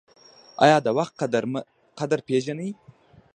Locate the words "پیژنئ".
2.27-2.69